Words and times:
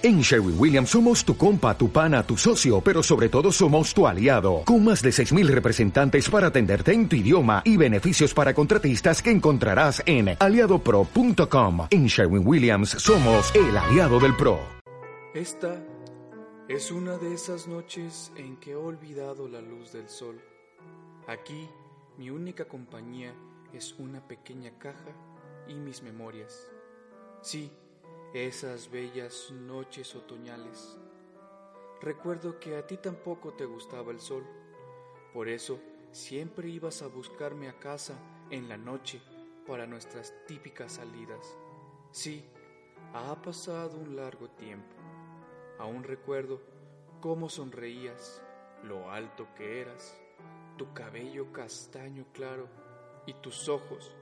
En 0.00 0.20
Sherwin 0.20 0.54
Williams 0.56 0.90
somos 0.90 1.24
tu 1.24 1.36
compa, 1.36 1.76
tu 1.76 1.90
pana, 1.90 2.22
tu 2.22 2.36
socio, 2.36 2.80
pero 2.80 3.02
sobre 3.02 3.28
todo 3.28 3.50
somos 3.50 3.92
tu 3.92 4.06
aliado, 4.06 4.62
con 4.64 4.84
más 4.84 5.02
de 5.02 5.10
6.000 5.10 5.48
representantes 5.48 6.30
para 6.30 6.46
atenderte 6.46 6.92
en 6.92 7.08
tu 7.08 7.16
idioma 7.16 7.62
y 7.64 7.76
beneficios 7.76 8.32
para 8.32 8.54
contratistas 8.54 9.20
que 9.20 9.32
encontrarás 9.32 10.00
en 10.06 10.36
aliadopro.com. 10.38 11.88
En 11.90 12.06
Sherwin 12.06 12.46
Williams 12.46 12.90
somos 12.90 13.52
el 13.56 13.76
aliado 13.76 14.20
del 14.20 14.36
PRO. 14.36 14.60
Esta 15.34 15.84
es 16.68 16.92
una 16.92 17.18
de 17.18 17.34
esas 17.34 17.66
noches 17.66 18.30
en 18.36 18.56
que 18.58 18.70
he 18.70 18.76
olvidado 18.76 19.48
la 19.48 19.60
luz 19.60 19.92
del 19.92 20.08
sol. 20.08 20.40
Aquí 21.26 21.68
mi 22.18 22.30
única 22.30 22.66
compañía 22.66 23.34
es 23.72 23.96
una 23.98 24.20
pequeña 24.28 24.70
caja 24.78 25.10
y 25.66 25.74
mis 25.74 26.04
memorias. 26.04 26.70
Sí, 27.42 27.72
esas 28.34 28.90
bellas 28.90 29.50
noches 29.50 30.14
otoñales. 30.14 30.98
Recuerdo 32.00 32.60
que 32.60 32.76
a 32.76 32.86
ti 32.86 32.98
tampoco 32.98 33.54
te 33.54 33.64
gustaba 33.64 34.12
el 34.12 34.20
sol, 34.20 34.44
por 35.32 35.48
eso 35.48 35.80
siempre 36.12 36.68
ibas 36.68 37.02
a 37.02 37.06
buscarme 37.06 37.68
a 37.68 37.78
casa 37.78 38.14
en 38.50 38.68
la 38.68 38.76
noche 38.76 39.20
para 39.66 39.86
nuestras 39.86 40.34
típicas 40.46 40.92
salidas. 40.92 41.56
Sí, 42.10 42.44
ha 43.14 43.34
pasado 43.40 43.98
un 43.98 44.16
largo 44.16 44.48
tiempo. 44.50 44.94
Aún 45.78 46.04
recuerdo 46.04 46.60
cómo 47.20 47.48
sonreías, 47.48 48.42
lo 48.82 49.10
alto 49.10 49.48
que 49.56 49.80
eras, 49.80 50.16
tu 50.76 50.92
cabello 50.92 51.52
castaño 51.52 52.26
claro 52.32 52.68
y 53.26 53.32
tus 53.34 53.68
ojos 53.68 54.14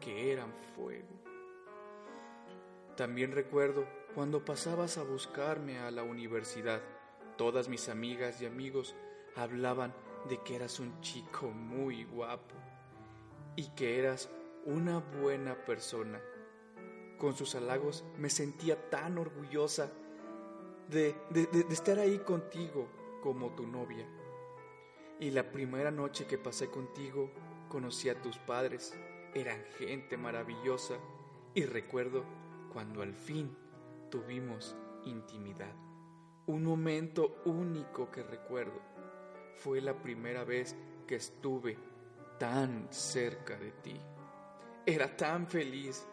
que 0.00 0.32
eran 0.32 0.52
fuego. 0.74 1.27
También 2.98 3.30
recuerdo 3.30 3.86
cuando 4.12 4.44
pasabas 4.44 4.98
a 4.98 5.04
buscarme 5.04 5.78
a 5.78 5.92
la 5.92 6.02
universidad. 6.02 6.82
Todas 7.36 7.68
mis 7.68 7.88
amigas 7.88 8.42
y 8.42 8.46
amigos 8.46 8.96
hablaban 9.36 9.94
de 10.28 10.42
que 10.42 10.56
eras 10.56 10.80
un 10.80 11.00
chico 11.00 11.46
muy 11.46 12.02
guapo 12.02 12.56
y 13.54 13.68
que 13.76 14.00
eras 14.00 14.28
una 14.64 14.98
buena 14.98 15.64
persona. 15.64 16.20
Con 17.18 17.36
sus 17.36 17.54
halagos 17.54 18.04
me 18.16 18.30
sentía 18.30 18.90
tan 18.90 19.16
orgullosa 19.16 19.92
de, 20.88 21.14
de, 21.30 21.66
estar 21.70 22.00
ahí 22.00 22.18
contigo 22.18 22.88
como 23.22 23.54
tu 23.54 23.64
novia. 23.64 24.08
Y 25.20 25.30
la 25.30 25.52
primera 25.52 25.92
noche 25.92 26.26
que 26.26 26.36
pasé 26.36 26.68
contigo 26.68 27.30
conocí 27.68 28.08
a 28.08 28.20
tus 28.20 28.38
padres. 28.38 28.92
Eran 29.34 29.62
gente 29.78 30.16
maravillosa 30.16 30.96
y 31.54 31.64
recuerdo 31.64 32.24
cuando 32.78 33.02
al 33.02 33.12
fin 33.12 33.50
tuvimos 34.08 34.76
intimidad. 35.04 35.74
Un 36.46 36.62
momento 36.62 37.42
único 37.44 38.08
que 38.08 38.22
recuerdo. 38.22 38.80
Fue 39.56 39.80
la 39.80 40.00
primera 40.00 40.44
vez 40.44 40.76
que 41.04 41.16
estuve 41.16 41.76
tan 42.38 42.86
cerca 42.92 43.56
de 43.56 43.72
ti. 43.72 44.00
Era 44.86 45.16
tan 45.16 45.48
feliz. 45.48 46.06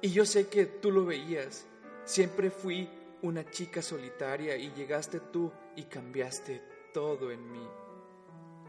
Y 0.00 0.10
yo 0.10 0.24
sé 0.24 0.46
que 0.46 0.66
tú 0.66 0.92
lo 0.92 1.04
veías. 1.04 1.66
Siempre 2.04 2.50
fui 2.50 2.88
una 3.22 3.50
chica 3.50 3.82
solitaria 3.82 4.56
y 4.56 4.70
llegaste 4.74 5.18
tú 5.18 5.50
y 5.74 5.82
cambiaste 5.82 6.62
todo 6.94 7.32
en 7.32 7.50
mí. 7.50 7.68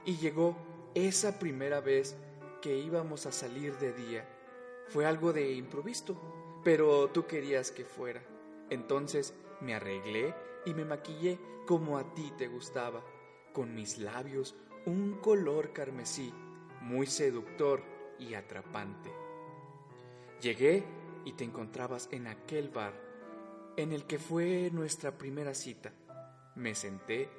Y 0.03 0.17
llegó 0.17 0.57
esa 0.95 1.37
primera 1.37 1.79
vez 1.79 2.15
que 2.59 2.75
íbamos 2.75 3.27
a 3.27 3.31
salir 3.31 3.77
de 3.77 3.93
día. 3.93 4.27
Fue 4.87 5.05
algo 5.05 5.31
de 5.31 5.51
improviso 5.51 6.38
pero 6.63 7.09
tú 7.09 7.25
querías 7.25 7.71
que 7.71 7.85
fuera. 7.85 8.21
Entonces 8.69 9.33
me 9.61 9.73
arreglé 9.73 10.33
y 10.65 10.73
me 10.73 10.85
maquillé 10.85 11.39
como 11.65 11.97
a 11.97 12.13
ti 12.13 12.31
te 12.37 12.47
gustaba, 12.47 13.03
con 13.53 13.75
mis 13.75 13.97
labios 13.97 14.55
un 14.85 15.19
color 15.21 15.73
carmesí, 15.73 16.33
muy 16.81 17.05
seductor 17.05 17.83
y 18.17 18.33
atrapante. 18.33 19.11
Llegué 20.41 20.83
y 21.25 21.33
te 21.33 21.43
encontrabas 21.43 22.09
en 22.11 22.27
aquel 22.27 22.69
bar, 22.69 22.93
en 23.77 23.91
el 23.91 24.05
que 24.05 24.19
fue 24.19 24.69
nuestra 24.71 25.17
primera 25.17 25.53
cita. 25.53 25.91
Me 26.55 26.75
senté, 26.75 27.29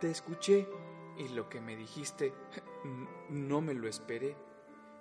te 0.00 0.10
escuché 0.10 0.68
y 1.18 1.28
lo 1.28 1.48
que 1.48 1.60
me 1.60 1.76
dijiste 1.76 2.32
no 3.30 3.60
me 3.60 3.74
lo 3.74 3.88
esperé. 3.88 4.36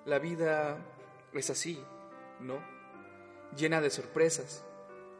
La 0.05 0.19
vida 0.19 0.77
es 1.33 1.49
así, 1.49 1.83
¿no? 2.39 2.78
Llena 3.55 3.81
de 3.81 3.89
sorpresas. 3.89 4.63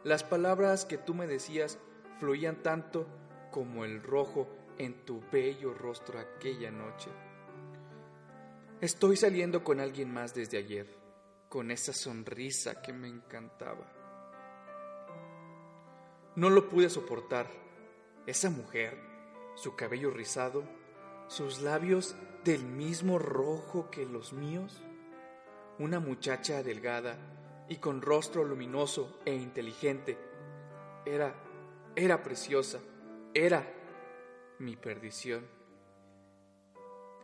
Las 0.04 0.24
palabras 0.24 0.84
que 0.84 0.98
tú 0.98 1.14
me 1.14 1.26
decías 1.26 1.78
fluían 2.18 2.62
tanto 2.62 3.06
como 3.50 3.84
el 3.84 4.02
rojo 4.02 4.48
en 4.78 5.04
tu 5.04 5.22
bello 5.30 5.74
rostro 5.74 6.18
aquella 6.18 6.70
noche. 6.70 7.10
Estoy 8.80 9.16
saliendo 9.16 9.62
con 9.62 9.80
alguien 9.80 10.12
más 10.12 10.34
desde 10.34 10.56
ayer, 10.56 10.86
con 11.48 11.70
esa 11.70 11.92
sonrisa 11.92 12.80
que 12.80 12.92
me 12.92 13.08
encantaba. 13.08 13.92
No 16.36 16.48
lo 16.48 16.68
pude 16.68 16.88
soportar. 16.88 17.46
Esa 18.26 18.48
mujer, 18.48 18.96
su 19.56 19.76
cabello 19.76 20.10
rizado, 20.10 20.64
sus 21.26 21.60
labios 21.60 22.16
del 22.44 22.64
mismo 22.64 23.18
rojo 23.18 23.90
que 23.90 24.06
los 24.06 24.32
míos, 24.32 24.82
una 25.78 26.00
muchacha 26.00 26.62
delgada 26.62 27.18
y 27.70 27.76
con 27.76 28.02
rostro 28.02 28.44
luminoso 28.44 29.20
e 29.24 29.32
inteligente. 29.32 30.18
Era, 31.06 31.32
era 31.94 32.20
preciosa, 32.20 32.80
era 33.32 33.64
mi 34.58 34.74
perdición. 34.74 35.46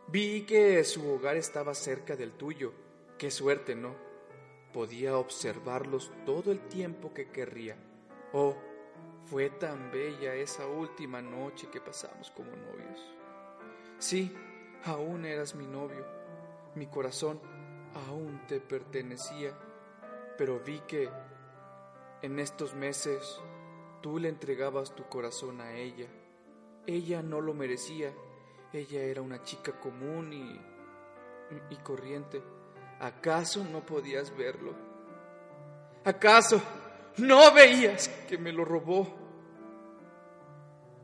Vi 0.07 0.45
que 0.45 0.85
su 0.85 1.05
hogar 1.11 1.35
estaba 1.35 1.75
cerca 1.75 2.15
del 2.15 2.31
tuyo. 2.31 2.71
Qué 3.17 3.29
suerte, 3.29 3.75
¿no? 3.75 3.93
Podía 4.71 5.17
observarlos 5.17 6.13
todo 6.25 6.53
el 6.53 6.61
tiempo 6.61 7.13
que 7.13 7.29
querría. 7.29 7.75
Oh, 8.31 8.55
fue 9.25 9.49
tan 9.49 9.91
bella 9.91 10.33
esa 10.33 10.65
última 10.65 11.21
noche 11.21 11.67
que 11.69 11.81
pasamos 11.81 12.31
como 12.31 12.51
novios. 12.51 13.01
Sí, 13.99 14.33
aún 14.85 15.25
eras 15.25 15.55
mi 15.55 15.67
novio. 15.67 16.05
Mi 16.73 16.87
corazón 16.87 17.41
aún 18.07 18.39
te 18.47 18.61
pertenecía 18.61 19.51
pero 20.37 20.59
vi 20.59 20.79
que 20.81 21.09
en 22.21 22.39
estos 22.39 22.73
meses 22.75 23.39
tú 24.01 24.19
le 24.19 24.29
entregabas 24.29 24.93
tu 24.95 25.03
corazón 25.09 25.61
a 25.61 25.73
ella. 25.73 26.07
Ella 26.85 27.21
no 27.21 27.41
lo 27.41 27.53
merecía, 27.53 28.13
ella 28.71 29.01
era 29.01 29.21
una 29.21 29.43
chica 29.43 29.79
común 29.79 30.31
y, 30.31 31.73
y 31.73 31.75
corriente. 31.77 32.41
¿Acaso 32.99 33.63
no 33.63 33.85
podías 33.85 34.35
verlo? 34.35 34.73
¿Acaso 36.05 36.61
no 37.17 37.51
veías 37.53 38.07
que 38.29 38.37
me 38.37 38.53
lo 38.53 38.63
robó? 38.63 39.07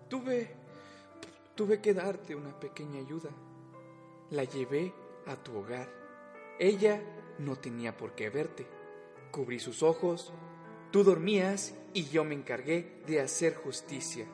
Tuve, 0.10 0.56
tuve 1.56 1.82
que 1.82 1.94
darte 1.94 2.36
una 2.36 2.58
pequeña 2.60 3.00
ayuda. 3.00 3.30
La 4.30 4.44
llevé 4.44 4.94
a 5.26 5.36
tu 5.36 5.58
hogar. 5.58 5.90
Ella 6.60 7.02
no 7.40 7.56
tenía 7.58 7.98
por 7.98 8.14
qué 8.14 8.30
verte 8.30 8.83
Cubrí 9.34 9.58
sus 9.58 9.82
ojos, 9.82 10.32
tú 10.92 11.04
dormías 11.04 11.74
y 11.92 12.04
yo 12.04 12.24
me 12.24 12.36
encargué 12.36 13.02
de 13.08 13.20
hacer 13.20 13.56
justicia, 13.56 14.28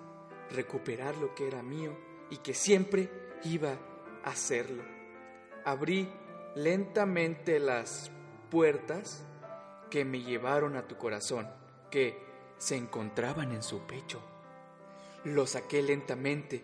recuperar 0.52 1.16
lo 1.16 1.34
que 1.34 1.48
era 1.48 1.64
mío 1.64 1.98
y 2.30 2.36
que 2.40 2.54
siempre 2.54 3.10
iba 3.46 3.78
a 4.26 4.32
hacerlo. 4.32 4.84
Abrí 5.64 6.10
lentamente 6.54 7.60
las 7.60 8.12
puertas 8.52 9.24
que 9.90 10.04
me 10.04 10.22
llevaron 10.22 10.76
a 10.76 10.86
tu 10.86 10.98
corazón, 10.98 11.48
que 11.90 12.18
se 12.58 12.76
encontraban 12.76 13.54
en 13.54 13.64
su 13.64 13.80
pecho. 13.88 14.20
Lo 15.24 15.48
saqué 15.48 15.82
lentamente 15.82 16.62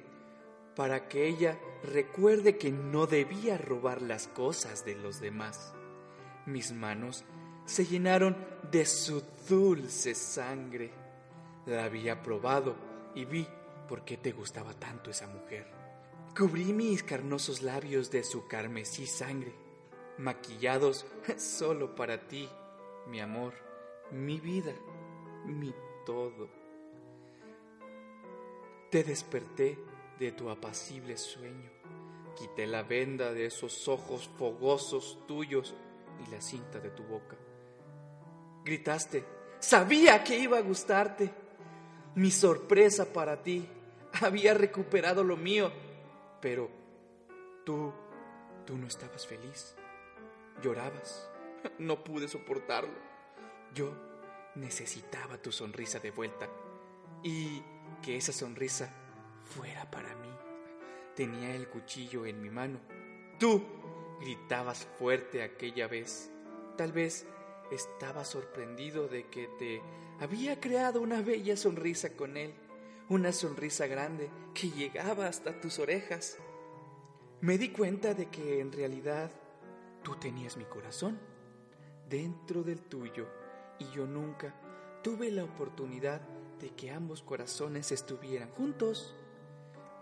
para 0.75 1.07
que 1.07 1.25
ella 1.25 1.57
recuerde 1.83 2.57
que 2.57 2.73
no 2.73 3.07
debía 3.07 3.57
robar 3.57 4.01
las 4.01 4.27
cosas 4.27 4.83
de 4.83 4.95
los 4.95 5.21
demás. 5.21 5.73
Mis 6.45 6.73
manos 6.73 7.23
se 7.65 7.85
llenaron 7.85 8.37
de 8.71 8.85
su 8.85 9.23
dulce 9.49 10.13
sangre. 10.15 10.91
La 11.65 11.85
había 11.85 12.21
probado 12.21 12.75
y 13.15 13.25
vi 13.25 13.47
por 13.87 14.05
qué 14.05 14.17
te 14.17 14.31
gustaba 14.31 14.73
tanto 14.73 15.09
esa 15.09 15.27
mujer. 15.27 15.67
Cubrí 16.37 16.73
mis 16.73 17.03
carnosos 17.03 17.61
labios 17.61 18.11
de 18.11 18.23
su 18.23 18.47
carmesí 18.47 19.07
sangre, 19.07 19.53
maquillados 20.17 21.05
solo 21.37 21.95
para 21.95 22.27
ti, 22.27 22.47
mi 23.07 23.19
amor, 23.19 23.53
mi 24.11 24.39
vida, 24.39 24.73
mi 25.45 25.73
todo. 26.05 26.49
Te 28.91 29.03
desperté 29.03 29.79
de 30.19 30.31
tu 30.33 30.49
apacible 30.49 31.17
sueño, 31.17 31.71
quité 32.35 32.67
la 32.67 32.83
venda 32.83 33.33
de 33.33 33.47
esos 33.47 33.87
ojos 33.87 34.29
fogosos 34.37 35.19
tuyos 35.27 35.73
y 36.25 36.31
la 36.31 36.41
cinta 36.41 36.79
de 36.79 36.91
tu 36.91 37.03
boca 37.03 37.37
gritaste. 38.65 39.23
Sabía 39.59 40.23
que 40.23 40.37
iba 40.37 40.57
a 40.57 40.61
gustarte. 40.61 41.31
mi 42.15 42.31
sorpresa 42.31 43.05
para 43.05 43.41
ti. 43.41 43.67
Había 44.21 44.53
recuperado 44.53 45.23
lo 45.23 45.35
mío, 45.35 45.71
pero 46.41 46.69
tú, 47.65 47.93
tú 48.65 48.77
no 48.77 48.87
estabas 48.87 49.27
feliz. 49.27 49.75
Llorabas. 50.61 51.29
No 51.79 52.03
pude 52.03 52.27
soportarlo. 52.27 52.93
Yo 53.73 53.93
necesitaba 54.55 55.37
tu 55.37 55.51
sonrisa 55.51 55.99
de 55.99 56.11
vuelta 56.11 56.47
y 57.23 57.61
que 58.01 58.15
esa 58.15 58.31
sonrisa 58.31 58.89
fuera 59.43 59.89
para 59.91 60.15
mí. 60.15 60.29
Tenía 61.15 61.53
el 61.55 61.67
cuchillo 61.67 62.25
en 62.25 62.41
mi 62.41 62.49
mano. 62.49 62.79
Tú 63.39 63.61
gritabas 64.21 64.87
fuerte 64.97 65.43
aquella 65.43 65.87
vez. 65.87 66.31
Tal 66.77 66.93
vez 66.93 67.27
estaba 67.71 68.25
sorprendido 68.25 69.07
de 69.07 69.27
que 69.27 69.47
te 69.59 69.81
había 70.19 70.59
creado 70.59 71.01
una 71.01 71.21
bella 71.21 71.57
sonrisa 71.57 72.15
con 72.15 72.37
él, 72.37 72.53
una 73.09 73.31
sonrisa 73.31 73.87
grande 73.87 74.29
que 74.53 74.69
llegaba 74.69 75.27
hasta 75.27 75.59
tus 75.59 75.79
orejas. 75.79 76.37
Me 77.41 77.57
di 77.57 77.69
cuenta 77.69 78.13
de 78.13 78.27
que 78.27 78.59
en 78.59 78.71
realidad 78.71 79.31
tú 80.03 80.15
tenías 80.15 80.57
mi 80.57 80.65
corazón 80.65 81.19
dentro 82.09 82.63
del 82.63 82.81
tuyo 82.81 83.27
y 83.79 83.85
yo 83.91 84.05
nunca 84.05 84.55
tuve 85.03 85.31
la 85.31 85.43
oportunidad 85.43 86.21
de 86.59 86.69
que 86.69 86.91
ambos 86.91 87.21
corazones 87.21 87.91
estuvieran 87.91 88.49
juntos. 88.51 89.15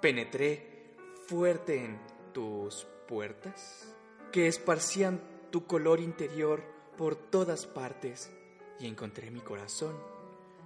Penetré 0.02 0.96
fuerte 1.28 1.84
en 1.84 2.00
tus 2.34 2.88
puertas, 3.08 3.94
que 4.32 4.48
esparcían 4.48 5.22
tu 5.52 5.66
color 5.66 6.00
interior 6.00 6.73
por 6.98 7.16
todas 7.16 7.66
partes, 7.66 8.32
y 8.80 8.88
encontré 8.88 9.32
mi 9.32 9.42
corazón. 9.42 9.96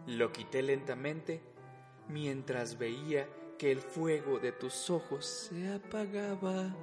Lo 0.06 0.32
quité 0.32 0.62
lentamente 0.62 1.42
mientras 2.08 2.78
veía 2.78 3.28
que 3.58 3.72
el 3.72 3.82
fuego 3.82 4.40
de 4.40 4.52
tus 4.52 4.90
ojos 4.90 5.26
se 5.26 5.74
apagaba. 5.74 6.76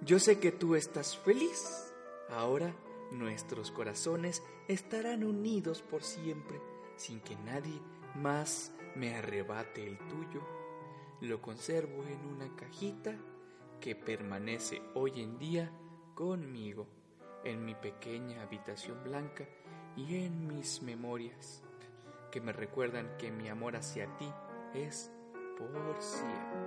Yo 0.00 0.18
sé 0.18 0.38
que 0.38 0.52
tú 0.52 0.74
estás 0.74 1.16
feliz. 1.18 1.92
Ahora 2.30 2.74
nuestros 3.10 3.70
corazones 3.70 4.42
estarán 4.68 5.24
unidos 5.24 5.82
por 5.82 6.02
siempre, 6.02 6.60
sin 6.96 7.20
que 7.20 7.36
nadie 7.36 7.80
más 8.14 8.72
me 8.94 9.14
arrebate 9.14 9.86
el 9.86 9.98
tuyo. 9.98 10.42
Lo 11.20 11.42
conservo 11.42 12.04
en 12.04 12.24
una 12.26 12.54
cajita 12.54 13.16
que 13.80 13.96
permanece 13.96 14.82
hoy 14.94 15.20
en 15.20 15.38
día 15.38 15.72
conmigo, 16.14 16.86
en 17.44 17.64
mi 17.64 17.74
pequeña 17.74 18.42
habitación 18.42 19.02
blanca 19.04 19.44
y 19.96 20.24
en 20.24 20.46
mis 20.46 20.82
memorias, 20.82 21.62
que 22.30 22.40
me 22.40 22.52
recuerdan 22.52 23.16
que 23.18 23.30
mi 23.30 23.48
amor 23.48 23.76
hacia 23.76 24.06
ti 24.16 24.30
es 24.74 25.10
por 25.58 25.96
siempre. 26.00 26.58